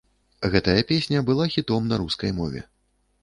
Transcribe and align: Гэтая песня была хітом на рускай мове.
Гэтая 0.53 0.81
песня 0.91 1.21
была 1.27 1.45
хітом 1.55 1.83
на 1.91 1.99
рускай 2.05 2.31
мове. 2.39 2.65